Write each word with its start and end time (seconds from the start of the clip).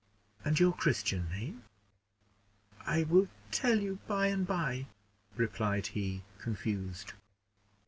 "And 0.43 0.59
your 0.59 0.73
Christian 0.73 1.29
name?" 1.29 1.63
"I 2.87 3.03
will 3.03 3.27
tell 3.51 3.79
you 3.79 3.99
by 4.07 4.29
and 4.29 4.47
by," 4.47 4.87
replied 5.35 5.85
he, 5.93 6.23
confused. 6.39 7.13